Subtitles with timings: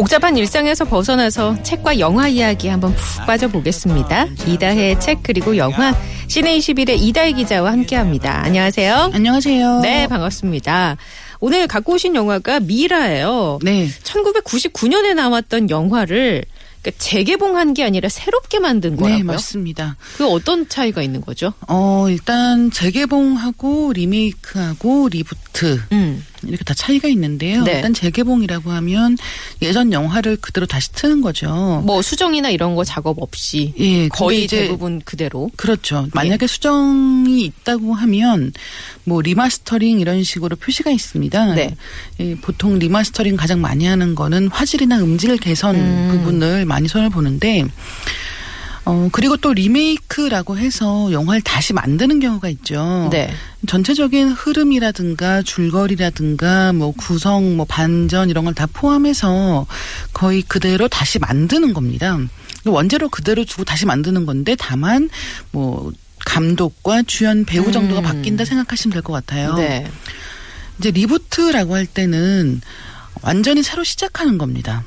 [0.00, 4.28] 복잡한 일상에서 벗어나서 책과 영화 이야기 한번 푹 빠져보겠습니다.
[4.46, 5.94] 이다혜의 책 그리고 영화
[6.26, 8.42] 씨네21의 이다혜 기자와 함께합니다.
[8.42, 9.10] 안녕하세요.
[9.12, 9.80] 안녕하세요.
[9.80, 10.96] 네, 반갑습니다.
[11.40, 13.58] 오늘 갖고 오신 영화가 미이라예요.
[13.62, 13.90] 네.
[14.02, 16.44] 1999년에 나왔던 영화를
[16.82, 19.18] 그러니까 재개봉한 게 아니라 새롭게 만든 거라고요.
[19.18, 19.96] 네, 맞습니다.
[20.16, 21.52] 그 어떤 차이가 있는 거죠?
[21.68, 26.24] 어, 일단 재개봉하고 리메이크하고 reboot 음.
[26.42, 27.64] 이렇게 다 차이가 있는데요.
[27.64, 27.76] 네.
[27.76, 29.18] 일단 재개봉이라고 하면
[29.62, 31.82] 예전 영화를 그대로 다시 트는 거죠.
[31.84, 35.50] 뭐 수정이나 이런 거 작업 없이 예, 거의 이제 대부분 그대로.
[35.56, 36.04] 그렇죠.
[36.06, 36.10] 예.
[36.14, 38.52] 만약에 수정이 있다고 하면
[39.04, 41.54] 뭐 리마스터링 이런 식으로 표시가 있습니다.
[41.54, 41.76] 네.
[42.20, 46.08] 예, 보통 리마스터링 가장 많이 하는 거는 화질이나 음질 개선 음.
[46.12, 47.66] 부분을 많이 손을 보는데
[48.90, 53.08] 어 그리고 또 리메이크라고 해서 영화를 다시 만드는 경우가 있죠.
[53.12, 53.32] 네.
[53.68, 59.66] 전체적인 흐름이라든가 줄거리라든가 뭐 구성 뭐 반전 이런 걸 다 포함해서
[60.12, 62.18] 거의 그대로 다시 만드는 겁니다.
[62.66, 65.08] 원제로 그대로 주고 다시 만드는 건데 다만
[65.52, 65.92] 뭐
[66.26, 68.02] 감독과 주연 배우 정도가 음.
[68.02, 69.54] 바뀐다 생각하시면 될 것 같아요.
[69.54, 69.86] 네.
[70.78, 72.60] 이제 리부트라고 할 때는
[73.22, 74.82] 완전히 새로 시작하는 겁니다.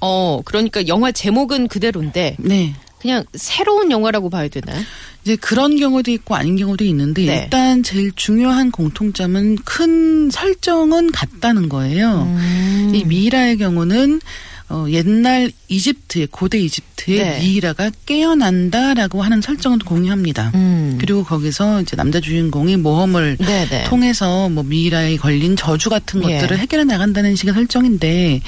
[0.00, 2.74] 어, 그러니까 영화 제목은 그대로인데 네.
[3.04, 4.82] 그냥 새로운 영화라고 봐야 되나요?
[5.24, 7.42] 이제 그런 경우도 있고 아닌 경우도 있는데 네.
[7.42, 12.22] 일단 제일 중요한 공통점은 큰 설정은 같다는 거예요.
[12.22, 12.92] 음.
[12.94, 14.22] 이 미이라의 경우는
[14.70, 17.38] 어, 옛날 이집트의 고대 이집트의 네.
[17.40, 20.52] 미이라가 깨어난다라고 하는 설정을 공유합니다.
[20.54, 20.96] 음.
[20.98, 23.84] 그리고 거기서 이제 남자 주인공이 모험을 네네.
[23.84, 26.38] 통해서 뭐 미이라에 걸린 저주 같은 예.
[26.38, 28.40] 것들을 해결해 나간다는 식의 설정인데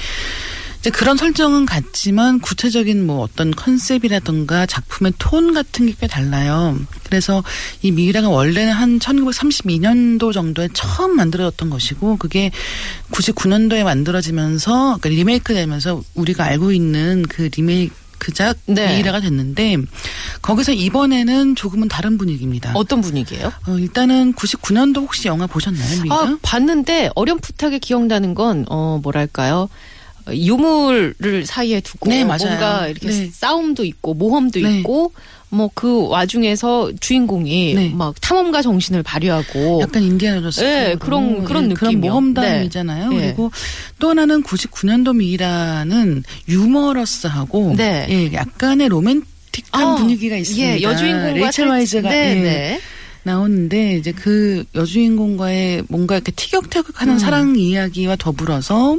[0.87, 6.79] 이제 그런 설정은 같지만 구체적인 뭐 어떤 컨셉이라든가 작품의 톤 같은 게 꽤 달라요.
[7.03, 7.43] 그래서
[7.81, 12.51] 이 미이라가 원래는 한 1932년도 정도에 처음 만들어졌던 것이고 그게
[13.11, 18.93] 99년도에 만들어지면서 그러니까 리메이크 되면서 우리가 알고 있는 그 리메이크작 네.
[18.93, 19.77] 미이라가 됐는데
[20.41, 22.71] 거기서 이번에는 조금은 다른 분위기입니다.
[22.75, 23.51] 어떤 분위기예요?
[23.67, 26.15] 어, 일단은 99년도 혹시 영화 보셨나요, 미가?
[26.15, 29.67] 아, 봤는데 어렴풋하게 기억나는 건 어, 뭐랄까요?
[30.27, 32.23] 어, 유물을 사이에 두고 네.
[32.23, 33.29] 뭔가 이렇게 네.
[33.33, 34.79] 싸움도 있고 모험도 네.
[34.79, 35.13] 있고
[35.49, 37.89] 뭐 그 와중에서 주인공이 네.
[37.95, 42.11] 막 탐험가 정신을 발휘하고 약간 인디아나 존스 네, 그런- 그런 그런 느낌이요.
[42.11, 43.09] 모험담이잖아요.
[43.11, 43.17] 네.
[43.27, 43.51] 그리고
[43.99, 48.07] 또 하나는 99년도 미라는 유머러스하고 네.
[48.09, 49.23] 예, 약간의 로맨틱한
[49.71, 50.67] 아, 분위기가 있습니다.
[50.67, 52.81] 예, 여주인공과 레이첼 살- 와이즈가 네, 예, 네.
[53.23, 57.19] 나오는데 이제 그 여주인공과의 뭔가 이렇게 티격태격하는 음.
[57.19, 58.97] 사랑 이야기와 더불어서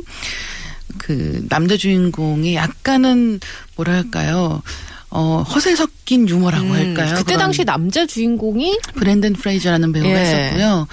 [0.98, 3.40] 그 남자 주인공이 약간은
[3.76, 4.62] 뭐랄까요?
[5.10, 7.14] 어, 허세 섞인 유머라고 음, 할까요?
[7.16, 10.22] 그때 당시 남자 주인공이 브랜든 프레이저라는 배우가 예.
[10.22, 10.86] 있었고요.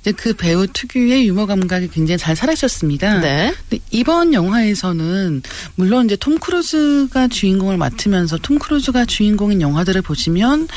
[0.00, 3.20] 이제 그 배우 특유의 유머 감각이 굉장히 잘 살아있었습니다.
[3.20, 3.54] 네.
[3.68, 5.42] 근데 이번 영화에서는
[5.74, 10.68] 물론 이제 톰 크루즈가 주인공을 맡으면서 톰 크루즈가 주인공인 영화들을 보시면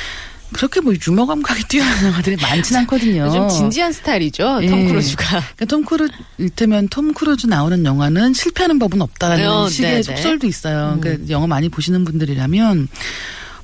[0.53, 3.31] 그렇게 뭐 유머 감각이 뛰어난 영화들이 많진 않거든요.
[3.31, 4.43] 좀 진지한 스타일이죠.
[4.43, 4.85] 톰 예.
[4.85, 5.25] 크루즈가.
[5.39, 10.03] 그러니까 톰 크루즈 일테면 톰 크루즈 나오는 영화는 실패하는 법은 없다라는 어, 식의 네네.
[10.03, 10.93] 속설도 있어요.
[10.95, 11.01] 음.
[11.01, 12.87] 그러니까 영화 많이 보시는 분들이라면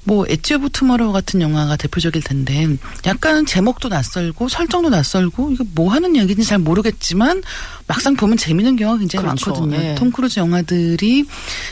[0.08, 2.66] 뭐 Edge of Tomorrow 같은 영화가 대표적일 텐데
[3.06, 7.44] 약간 제목도 낯설고 설정도 낯설고 이거 뭐 하는 얘기인지 잘 모르겠지만
[7.88, 9.52] 막상 보면 재밌는 경우가 굉장히 그렇죠.
[9.52, 9.84] 많거든요.
[9.84, 9.96] 예.
[9.96, 11.26] 톰 크루즈 영화들이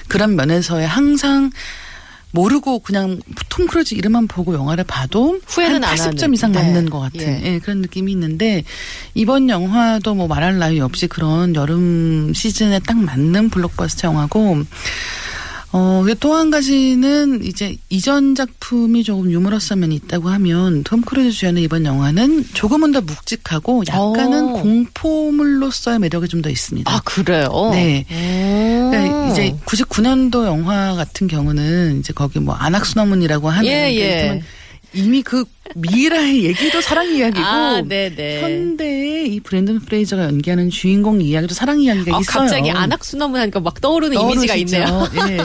[0.10, 1.52] 그런 면에서의 항상
[2.36, 3.20] 모르고 그냥
[3.50, 6.34] 톰 크루즈 이름만 보고 영화를 봐도 후회는 한안 80점 하는.
[6.34, 6.62] 이상 네.
[6.62, 7.54] 맞는 것 같은 예.
[7.54, 8.64] 예, 그런 느낌이 있는데
[9.14, 14.64] 이번 영화도 뭐 말할 나위 없이 그런 여름 시즌에 딱 맞는 블록버스터 영화고
[15.78, 21.64] 어, 또 한 가지는 이제 이전 작품이 조금 유머러스한 면이 있다고 하면 톰 크루즈 주연의
[21.64, 24.54] 이번 영화는 조금은 더 묵직하고 약간은 오.
[24.62, 26.92] 공포물로서의 매력이 좀 더 있습니다.
[26.92, 27.50] 아 그래요.
[27.74, 28.06] 네.
[28.10, 28.90] 오.
[28.92, 34.42] 그러니까 이제 99년도 영화 같은 경우는 이제 거기 뭐 안악수너문이라고 하는 예, 예.
[34.96, 35.44] 이미 그
[35.76, 38.42] 미라의 얘기도 사랑 이야기고 아, 네네.
[38.42, 42.42] 현대의 이 브랜든 프레이저가 연기하는 주인공 이야기도 사랑 이야기가 아, 있어요.
[42.44, 44.56] 갑자기 안악수너문 하니까 막 떠오르는 이미지가?
[44.56, 45.08] 있네요.
[45.30, 45.38] 예.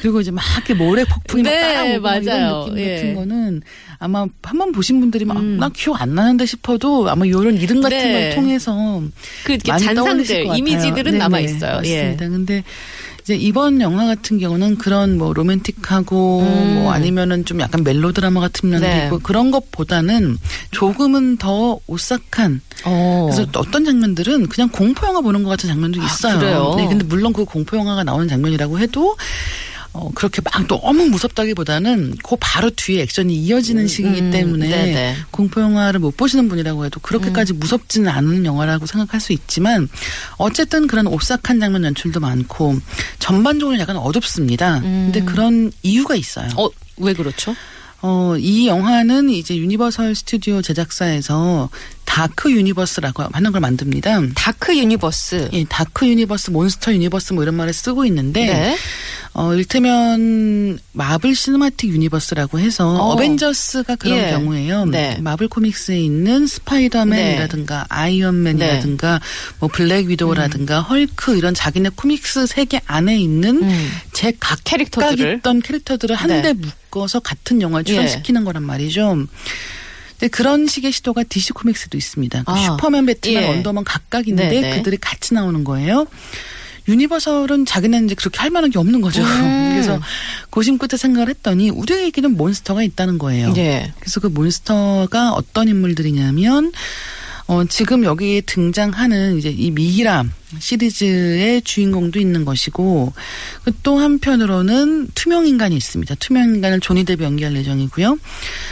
[0.00, 2.66] 그리고 이제 막 이렇게 모래 폭풍이 막 네, 따라오고.
[2.68, 2.94] 이런 느낌 예.
[2.96, 3.62] 같은 거는
[4.00, 5.56] 아마 한 번 보신 분들이 막 음.
[5.58, 8.12] 나 기억 안 나는데 싶어도 아마 이런 이름 같은 네.
[8.12, 9.02] 걸 통해서
[9.44, 10.56] 그 이렇게 잔상들.
[10.56, 11.80] 이미지들은 남아 있어요.
[11.84, 12.02] 예.
[12.12, 12.28] 맞습니다.
[12.28, 12.64] 근데
[13.28, 16.74] 이제 이번 영화 같은 경우는 그런 뭐 로맨틱하고 음.
[16.76, 19.04] 뭐 아니면은 좀 약간 멜로드라마 같은 면도 네.
[19.04, 20.38] 있고 그런 것보다는
[20.70, 23.28] 조금은 더 오싹한 어.
[23.30, 26.38] 그래서 어떤 장면들은 그냥 공포 영화 보는 것 같은 장면도 아, 있어요.
[26.38, 26.74] 그래요?
[26.78, 29.14] 네, 근데 물론 그 공포 영화가 나오는 장면이라고 해도
[29.92, 35.16] 어, 그렇게 막 너무 무섭다기보다는 그 바로 뒤에 액션이 이어지는 시기이기 음, 때문에 네네.
[35.30, 39.88] 공포 영화를 못 보시는 분이라고 해도 그렇게까지 무섭지는 않은 영화라고 생각할 수 있지만
[40.36, 42.78] 어쨌든 그런 오싹한 장면 연출도 많고
[43.18, 44.80] 전반적으로 약간 어둡습니다.
[44.80, 46.48] 근데 그런 이유가 있어요.
[46.56, 46.68] 어,
[46.98, 47.54] 왜 그렇죠?
[48.00, 51.68] 어, 이 영화는 이제 유니버설 스튜디오 제작사에서
[52.04, 54.20] Dark Universe라고 하는 걸 만듭니다.
[54.34, 55.50] Dark Universe.
[55.52, 58.76] 예, Dark Universe, Monster Universe 뭐 이런 말을 쓰고 있는데 네.
[59.38, 63.12] 어, 일테면 Marvel Cinematic Universe라고 해서 어.
[63.12, 64.30] 어벤져스가 그런 예.
[64.30, 64.84] 경우에요.
[64.86, 65.16] 네.
[65.20, 69.20] 마블 코믹스에 있는 스파이더맨이라든가 아이언맨이라든가
[69.60, 73.90] 뭐 블랙 위도우라든가 헐크 이런 자기네 코믹스 세계 안에 있는 음.
[74.12, 75.36] 제각 캐릭터들을.
[75.36, 76.20] 있던 캐릭터들을 네.
[76.20, 79.24] 한데 묶어서 같은 영화에 출연시키는 거란 말이죠.
[80.18, 82.42] 근데 그런 식의 시도가 DC 코믹스도 있습니다.
[82.42, 82.56] 그 아.
[82.56, 83.46] 슈퍼맨, 배트맨, 예.
[83.46, 84.78] 원더우먼 각각 인데 네네.
[84.78, 86.08] 그들이 같이 나오는 거예요.
[86.88, 89.22] 유니버설은 자기네는 이제 그렇게 할 만한 게 없는 거죠.
[89.22, 89.68] 음.
[89.72, 90.00] 그래서
[90.50, 93.54] 고심 끝에 생각을 했더니 우리에게는 몬스터가 있다는 거예요.
[93.56, 93.92] 예.
[94.00, 96.72] 그래서 그 몬스터가 어떤 인물들이냐면
[97.48, 100.24] 어, 지금 여기 등장하는 이제 이 미히라
[100.58, 103.14] 시리즈의 주인공도 있는 것이고
[103.64, 106.14] 그또 한편으로는 투명 인간이 있습니다.
[106.16, 108.18] 투명 인간을 조니 데비 연기할 예정이고요.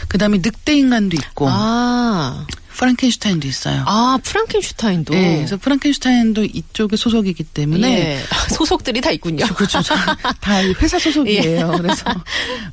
[0.08, 2.46] 그다음에 늑대 인간도 있고 아,
[2.76, 3.82] 프랑켄슈타인도 있어요.
[3.86, 5.14] 아, 프랑켄슈타인도.
[5.14, 8.18] 네, 그래서 프랑켄슈타인도 이쪽에 소속이기 때문에 예.
[8.54, 9.46] 소속들이 다 있군요.
[9.46, 9.80] 그렇죠.
[9.82, 11.72] 다 회사 소속이에요.
[11.78, 12.04] 그래서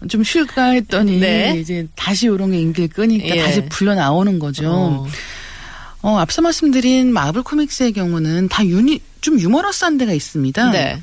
[0.10, 1.58] 좀 쉴까 했더니 네.
[1.60, 3.42] 이제 다시 이런 게 인기를 끄니까 예.
[3.42, 4.70] 다시 불러 나오는 거죠.
[4.70, 5.08] 어.
[6.02, 10.72] 어, 앞서 말씀드린 마블 코믹스의 경우는 다 유니 좀 유머러스한 데가 있습니다.
[10.72, 11.02] 네.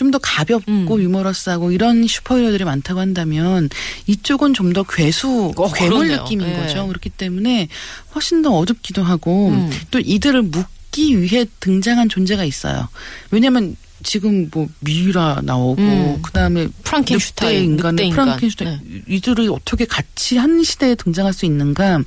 [0.00, 1.00] 좀 더 가볍고 음.
[1.00, 3.68] 유머러스하고 이런 슈퍼히어로들이 많다고 한다면
[4.06, 6.22] 이쪽은 좀 더 괴수, 어, 괴물 그러네요.
[6.22, 6.54] 느낌인 예.
[6.56, 6.86] 거죠.
[6.88, 7.68] 그렇기 때문에
[8.14, 9.70] 훨씬 더 어둡기도 하고 음.
[9.90, 12.88] 또 이들을 묶 기 위해 등장한 존재가 있어요.
[13.30, 16.18] 왜냐하면 지금 뭐 미라 나오고 음.
[16.22, 18.24] 그다음에 프랑켄슈타인, 늑대 인간, 늑대 인간.
[18.24, 22.00] 프랑켄슈타인 이들이 어떻게 같이 한 시대에 등장할 수 있는가?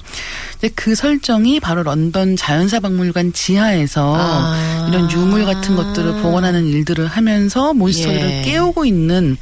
[0.58, 4.88] 이제 그 설정이 바로 런던 자연사 박물관 지하에서 아.
[4.90, 8.42] 이런 유물 같은 것들을 복원하는 일들을 하면서 몬스터들을 예.
[8.44, 9.38] 깨우고 있는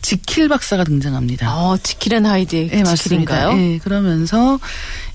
[0.00, 1.54] 지킬 박사가 등장합니다.
[1.56, 3.48] 어, 지킬앤 하이드의 네, 지킬인가요?
[3.52, 3.58] 맞습니다.
[3.74, 4.58] 예, 그러면서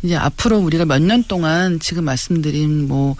[0.02, 3.16] 이제 앞으로 우리가 몇 년 동안 지금 말씀드린 뭐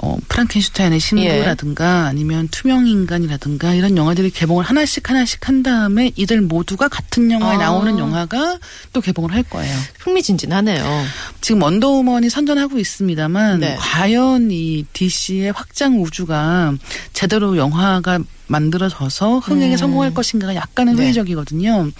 [0.00, 7.30] 어, 프랑켄슈타인의 신부라든가 아니면 투명인간이라든가 이런 영화들이 개봉을 하나씩 하나씩 한 다음에 이들 모두가 같은
[7.30, 7.58] 영화에 아.
[7.58, 8.58] 나오는 영화가
[8.92, 9.76] 또 개봉을 할 거예요.
[9.98, 11.04] 흥미진진하네요.
[11.40, 13.76] 지금 원더우먼이 선전하고 있습니다만 네.
[13.78, 16.74] 과연 이 DC의 확장 우주가
[17.12, 19.76] 제대로 영화가 만들어져서 흥행에 음.
[19.76, 21.04] 성공할 것인가가 약간은 네.
[21.04, 21.90] 회의적이거든요.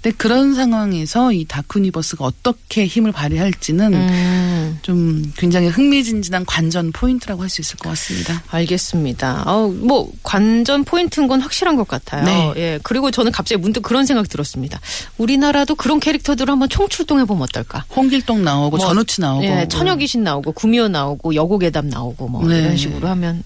[0.00, 4.78] 근데 그런 상황에서 이 Dark Universe가 어떻게 힘을 발휘할지는 음.
[4.82, 8.42] 좀 굉장히 흥미진진한 관전 포인트라고 할 수 있을 것 같습니다.
[8.48, 9.44] 알겠습니다.
[9.46, 12.24] 어, 뭐 관전 포인트인 건 확실한 것 같아요.
[12.24, 12.52] 네.
[12.56, 12.80] 예.
[12.82, 14.80] 그리고 저는 갑자기 문득 그런 생각 들었습니다.
[15.16, 17.84] 우리나라도 그런 캐릭터들을 한번 총출동해 보면 어떨까?
[17.94, 22.58] 홍길동 나오고 뭐, 전우치 나오고 예, 처녀귀신 나오고 구미호 나오고 여고괴담 나오고 뭐 네.
[22.58, 23.42] 이런 식으로 하면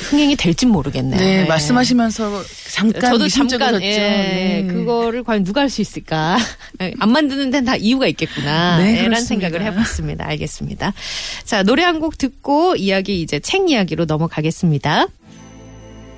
[0.00, 1.20] 흥행이 될진 모르겠네요.
[1.20, 1.44] 네, 예.
[1.44, 2.42] 말씀하시면서
[2.72, 3.28] 잠깐 저도.
[3.28, 4.66] 잠깐 예, 네.
[4.68, 6.36] 그거를 과연 누가 할 수 있을까?
[6.98, 8.78] 안 만드는 데는 다 이유가 있겠구나.
[8.78, 9.20] 네, 예, 라는.
[9.22, 10.26] 생각을 해봤습니다.
[10.26, 10.92] 알겠습니다.
[11.44, 15.06] 자 노래 한 곡 듣고 이야기 이제 책 이야기로 넘어가겠습니다.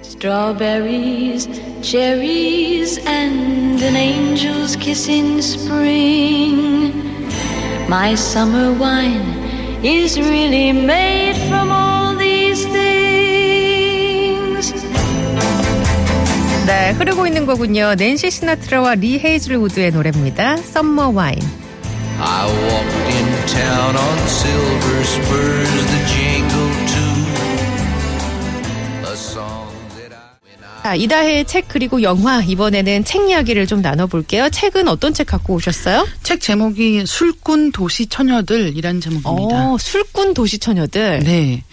[0.05, 1.49] Strawberries,
[1.83, 6.93] cherries, and an angel's kiss in spring.
[7.89, 9.23] My summer wine
[9.85, 11.92] is really made from all
[16.73, 17.95] 네, 흐르고 있는 거군요.
[17.97, 20.57] 낸시 시나트라와 리 헤이즐우드의 노래입니다.
[20.57, 21.39] 썸머 와인.
[22.19, 27.25] I walked in town on silver spurs, the jingle too.
[29.05, 30.83] A song that I.
[30.83, 34.49] 자, 이다혜의 책 그리고 영화 이번에는 책 이야기를 좀 나눠볼게요.
[34.49, 36.09] 책은 어떤 책 갖고 오셨어요?
[36.23, 39.73] 책 제목이 술꾼 도시 처녀들이라는 제목입니다.
[39.73, 41.19] 어, 술꾼 도시 처녀들.
[41.19, 41.65] 네.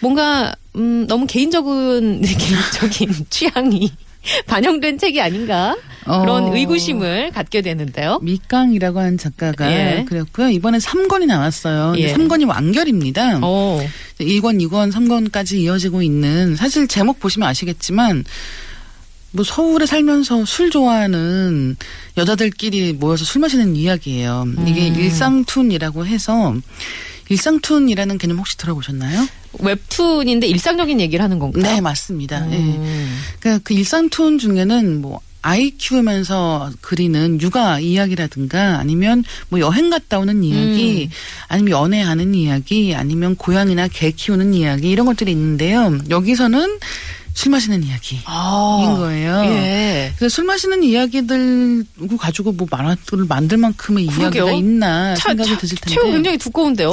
[0.00, 3.92] 뭔가 음, 너무 개인적인 개인적인 취향이
[4.46, 6.54] 반영된 책이 아닌가 그런 어.
[6.54, 8.20] 의구심을 갖게 되는데요.
[8.22, 10.04] 밑강이라고 하는 작가가 예.
[10.08, 10.50] 그랬고요.
[10.50, 11.94] 이번에 3권이 나왔어요.
[11.98, 12.14] 예.
[12.14, 13.40] 3권이 완결입니다.
[13.42, 13.80] 어,
[14.20, 18.24] 1권, 2권, 3권까지 이어지고 있는 사실 제목 보시면 아시겠지만
[19.32, 21.76] 뭐 서울에 살면서 술 좋아하는
[22.16, 24.46] 여자들끼리 모여서 술 마시는 이야기예요.
[24.66, 24.94] 이게 음.
[24.94, 26.54] 일상툰이라고 해서
[27.28, 29.26] 일상툰이라는 개념 혹시 들어보셨나요?
[29.60, 31.62] 웹툰인데 일상적인 얘기를 하는 건가요?
[31.62, 32.46] 네, 맞습니다.
[32.52, 32.56] 예.
[32.56, 33.18] 음.
[33.40, 40.42] 그러니까 그 일상툰 중에는 뭐 아이 키우면서 그리는 육아 이야기라든가 아니면 뭐 여행 갔다 오는
[40.42, 41.08] 이야기
[41.46, 45.98] 아니면 연애하는 이야기 아니면 고양이나 개 키우는 이야기 이런 것들이 있는데요.
[46.10, 46.78] 여기서는
[47.34, 48.96] 술 마시는 이야기인 아.
[48.98, 49.44] 거예요.
[49.44, 50.12] 예.
[50.16, 51.84] 그래서 술 마시는 이야기들
[52.18, 52.96] 가지고 뭐 만화를
[53.28, 54.56] 만들 만큼의 이야기가 그러게요.
[54.56, 56.92] 있나 차- 생각이 차- 드실 텐데 체가 굉장히 두꺼운데요.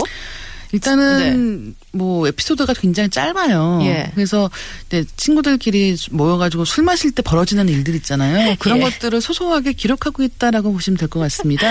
[0.73, 3.79] 일단은 뭐 에피소드가 굉장히 짧아요.
[3.83, 4.11] 예.
[4.15, 4.49] 그래서
[4.87, 8.55] 이제 친구들끼리 모여가지고 술 마실 때 벌어지는 일들 있잖아요.
[8.59, 8.81] 그런 예.
[8.83, 11.67] 것들을 소소하게 기록하고 있다라고 보시면 될 것 같습니다.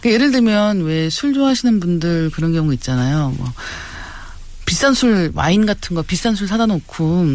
[0.00, 3.34] 그러니까 예를 들면 왜 술 좋아하시는 분들 그런 경우 있잖아요.
[3.36, 3.52] 뭐
[4.66, 7.26] 비싼 술 와인 같은 거 비싼 술 사다 놓고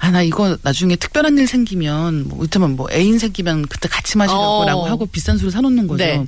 [0.00, 4.64] 아 나 이거 나중에 특별한 일 생기면 뭐 이때면 뭐 애인 생기면 그때 같이 마시려고
[4.66, 4.88] 라고 어.
[4.88, 6.04] 하고 비싼 술을 사놓는 거죠.
[6.04, 6.24] 네.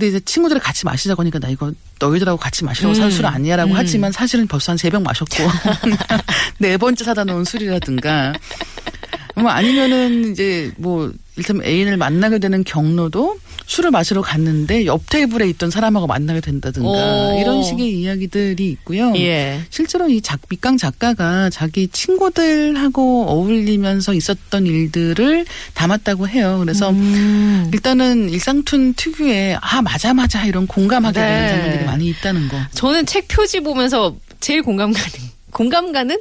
[0.00, 2.98] 근데 이제 친구들이 같이 마시자고 하니까 나 이거 너희들하고 같이 마시라고 음.
[2.98, 3.76] 산술 아니야라고 음.
[3.76, 5.36] 하지만 사실은 벌써 한 세 병 마셨고
[6.56, 8.32] 네 번째 사다 놓은 술이라든가
[9.36, 15.70] 뭐 아니면은 이제 뭐 일단 애인을 만나게 되는 경로도 술을 마시러 갔는데 옆 테이블에 있던
[15.70, 17.38] 사람하고 만나게 된다든가 오.
[17.40, 19.14] 이런 식의 이야기들이 있고요.
[19.16, 19.62] 예.
[19.70, 26.58] 실제로 이 작, 밑강 작가가 자기 친구들하고 어울리면서 있었던 일들을 담았다고 해요.
[26.60, 27.70] 그래서 음.
[27.72, 31.26] 일단은 일상툰 특유의 아 맞아 맞아 이런 공감하게 네.
[31.26, 32.58] 되는 장면들이 많이 있다는 거.
[32.74, 36.16] 저는 책 표지 보면서 제일 공감 가는 공감 가는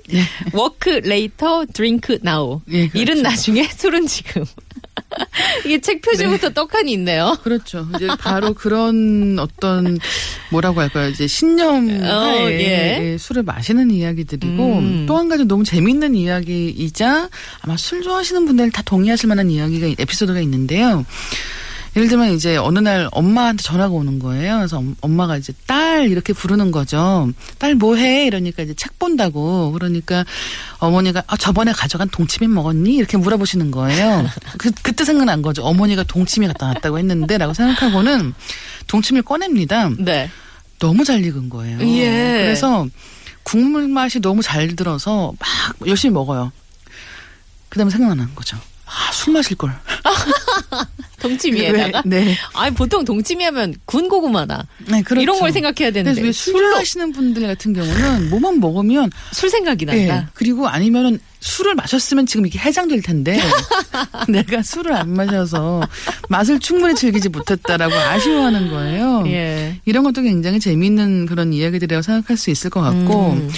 [0.53, 2.97] Work later drink now 예, 그렇죠.
[2.97, 4.43] 일은 나중에 술은 지금
[5.65, 7.37] 이게 책 표지부터 떡하니 있네요.
[7.43, 7.87] 그렇죠.
[7.95, 9.99] 이제 바로 그런 어떤
[10.51, 11.09] 뭐라고 할까요?
[11.09, 13.11] 이제 신념 어, 예.
[13.13, 15.05] 예, 술을 마시는 이야기들이고 음.
[15.07, 17.29] 또 한 가지 너무 재밌는 이야기이자
[17.61, 21.05] 아마 술 좋아하시는 분들 다 동의하실 만한 이야기가 에피소드가 있는데요.
[21.95, 24.57] 예를 들면 이제 어느 날 엄마한테 전화가 오는 거예요.
[24.57, 27.29] 그래서 엄- 엄마가 이제 딸 이렇게 부르는 거죠.
[27.57, 28.27] 딸 뭐해?
[28.27, 29.71] 이러니까 이제 책 본다고.
[29.71, 30.23] 그러니까
[30.77, 32.95] 어머니가 아 저번에 가져간 동치미 먹었니?
[32.95, 34.29] 이렇게 물어보시는 거예요.
[34.57, 35.63] 그 그때 생각난 거죠.
[35.63, 38.33] 어머니가 동치미 갖다 놨다고 했는데라고 생각하고는
[38.87, 39.89] 동치미를 꺼냅니다.
[39.97, 40.29] 네.
[40.79, 41.79] 너무 잘 익은 거예요.
[41.81, 42.43] 예.
[42.43, 42.87] 그래서
[43.43, 46.51] 국물 맛이 너무 잘 들어서 막 열심히 먹어요.
[47.69, 48.57] 그다음에 생각나는 거죠.
[48.85, 49.71] 아, 술 마실 걸.
[51.19, 52.03] 동치미에다가.
[52.05, 52.35] 네.
[52.53, 55.21] 아니 보통 동치미하면 군고구마나 네, 그렇죠.
[55.21, 60.07] 이런 걸 생각해야 되는데 왜술 술로 좋아하시는 분들 같은 경우는 뭐만 먹으면 술 생각이 예,
[60.07, 60.31] 난다.
[60.33, 63.39] 그리고 아니면은 술을 마셨으면 지금 이게 해장될 텐데
[64.27, 65.81] 내가 술을 안 마셔서
[66.27, 69.23] 맛을 충분히 즐기지 못했다라고 아쉬워하는 거예요.
[69.27, 69.79] 예.
[69.85, 73.49] 이런 것도 굉장히 재미있는 그런 이야기들이라고 생각할 수 있을 것 같고 음.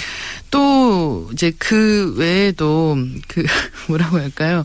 [0.50, 2.96] 또 이제 그 외에도
[3.26, 3.44] 그
[3.88, 4.64] 뭐라고 할까요?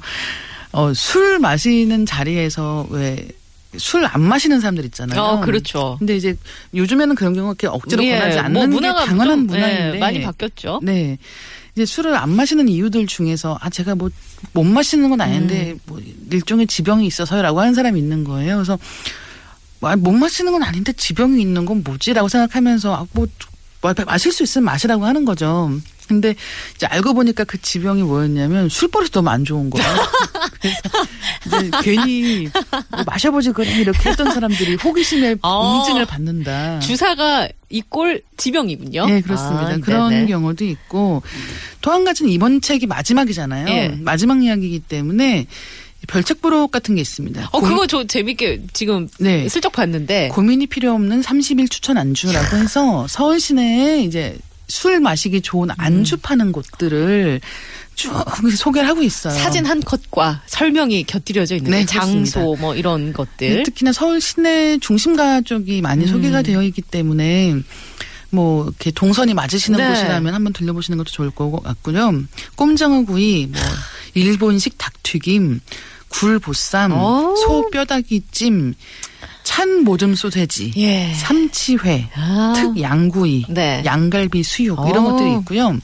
[0.78, 3.28] 어, 술 마시는 자리에서 왜
[3.76, 5.22] 술 안 마시는 사람들 있잖아요.
[5.22, 5.98] 어, 그렇죠.
[6.00, 6.36] 근데 이제
[6.74, 10.22] 요즘에는 그런 경우가 이렇게 억지로 예, 권하지 않는 뭐게 문화가 당연한 좀, 문화인데 예, 많이
[10.22, 10.80] 바뀌었죠.
[10.84, 11.18] 네.
[11.76, 14.10] 이제 술을 안 마시는 이유들 중에서 아 제가 뭐
[14.54, 15.80] 못 마시는 건 아닌데 음.
[15.86, 18.56] 뭐 일종의 지병이 있어서요라고 하는 사람이 있는 거예요.
[18.58, 18.78] 그래서
[19.82, 23.28] 아, 못 마시는 건 아닌데 지병이 있는 건 뭐지라고 생각하면서 아, 뭐,
[23.82, 25.72] 뭐 마실 수 있으면 마시라고 하는 거죠.
[26.08, 26.36] 근데
[26.76, 29.88] 이제 알고 보니까 그 지병이 뭐였냐면 술버릇이 너무 안 좋은 거예요.
[31.44, 32.50] 그래서 이제 괜히
[32.92, 35.78] 뭐 마셔보지 그래 이렇게 했던 사람들이 호기심에 어.
[35.80, 36.80] 인증을 받는다.
[36.80, 39.06] 주사가 이 꼴 지병이군요.
[39.08, 39.68] 네, 그렇습니다.
[39.68, 40.28] 아, 그런 네네.
[40.28, 41.22] 경우도 있고
[41.82, 43.68] 또 한 가지는 이번 책이 마지막이잖아요.
[43.70, 43.88] 예.
[44.00, 45.48] 마지막 이야기이기 때문에
[46.08, 47.50] 별책 부록 같은 게 있습니다.
[47.52, 49.50] 어 고- 그거 저 재밌게 지금 네.
[49.50, 54.38] 슬쩍 봤는데 고민이 필요 없는 30일 추천 안주라고 해서 서울 시내에 이제
[54.68, 57.42] 술 마시기 좋은 안주 파는 곳들을
[57.96, 58.12] 쭉
[58.56, 59.34] 소개를 하고 있어요.
[59.34, 63.58] 사진 한 컷과 설명이 곁들여져 있는 네, 장소 뭐 이런 것들.
[63.58, 66.08] 네, 특히나 서울 시내 중심가 쪽이 많이 음.
[66.08, 67.56] 소개가 되어 있기 때문에
[68.30, 69.90] 뭐 이렇게 동선이 맞으시는 네.
[69.90, 72.24] 곳이라면 한번 들려보시는 것도 좋을 것 같고요.
[72.56, 73.62] 꼼장어 구이, 뭐
[74.14, 75.62] 일본식 닭튀김,
[76.10, 77.36] 굴보쌈, 오.
[77.36, 78.74] 소 뼈다귀찜,
[79.48, 81.14] 찬 모듬 소세지, 예.
[81.14, 82.54] 삼치회, 아.
[82.54, 83.82] 특 양구이, 네.
[83.86, 85.12] 양갈비 수육 이런 오.
[85.12, 85.78] 것들이 있고요.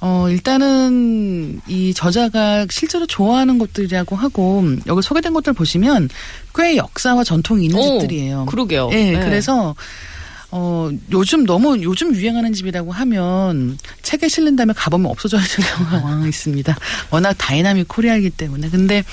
[0.00, 6.08] 어, 일단은 이 저자가 실제로 좋아하는 것들이라고 하고 여기 소개된 것들 보시면
[6.54, 8.46] 꽤 역사와 전통이 있는 오, 집들이에요.
[8.46, 8.88] 그러게요.
[8.92, 9.20] 예, 네.
[9.22, 9.74] 그래서
[10.50, 16.74] 어, 요즘 너무 요즘 유행하는 집이라고 하면 책에 실린 다음에 가보면 없어져야 되는 경우가 있습니다.
[17.10, 18.70] 워낙 dynamic Korea이기 때문에.
[18.70, 19.04] 근데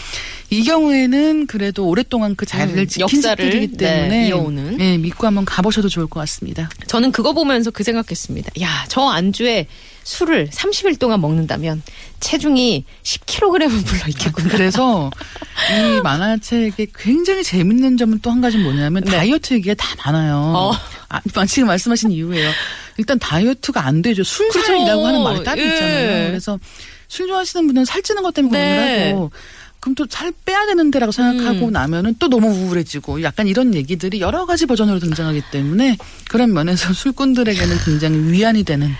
[0.51, 4.79] 이 경우에는 그래도 오랫동안 그 자리를 음, 지킨 역사를, 집들이기 네, 때문에 이어오는.
[4.79, 6.69] 예, 믿고 한번 가보셔도 좋을 것 같습니다.
[6.87, 8.51] 저는 그거 보면서 그 생각했습니다.
[8.61, 9.67] 야, 저 안주에
[10.03, 11.83] 술을 30일 동안 먹는다면
[12.19, 14.49] 체중이 10kg은 불러 있겠구나.
[14.49, 15.11] 그래서
[15.97, 19.11] 이 만화책의 굉장히 재밌는 점은 또 한 가지 뭐냐면 네.
[19.11, 20.35] 다이어트 얘기가 다 많아요.
[20.55, 20.71] 어.
[21.09, 22.51] 아, 지금 말씀하신 이유예요.
[22.97, 24.23] 일단 다이어트가 안 되죠.
[24.23, 24.51] 그렇죠.
[24.51, 25.65] 술살이라고 하는 말이 따로 예.
[25.67, 26.27] 있잖아요.
[26.27, 26.59] 그래서
[27.07, 28.97] 술 좋아하시는 분은 살찌는 것 때문에 네.
[29.11, 29.31] 고민하고
[29.79, 31.71] 그럼 또 살 빼야 되는데라고 생각하고 음.
[31.71, 35.97] 나면은 또 너무 우울해지고 약간 이런 얘기들이 여러 가지 버전으로 등장하기 때문에
[36.29, 38.91] 그런 면에서 술꾼들에게는 굉장히 위안이 되는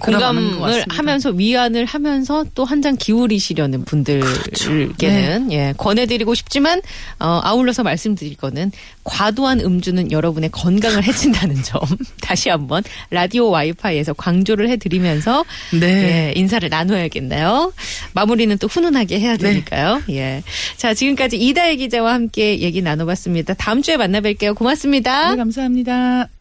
[0.00, 0.84] 공감을.
[0.88, 5.54] 하면서 위안을 하면서 또 한 잔 기울이시려는 분들께는 네.
[5.56, 6.82] 예 권해드리고 싶지만
[7.18, 8.70] 어, 아울러서 말씀드릴 거는
[9.04, 11.80] 과도한 음주는 여러분의 건강을 해친다는 점
[12.20, 15.44] 다시 한번 라디오 와이파이에서 강조를 해드리면서
[15.80, 15.86] 네.
[15.86, 17.72] 예, 인사를 나눠야겠나요?
[18.12, 19.48] 마무리는 또 훈훈하게 해야 네.
[19.50, 20.02] 되니까요.
[20.10, 20.42] 예.
[20.76, 23.54] 자 지금까지 이다혜 기자와 함께 얘기 나눠봤습니다.
[23.54, 24.54] 다음 주에 만나뵐게요.
[24.54, 25.30] 고맙습니다.
[25.30, 26.35] 네, 감사합니다.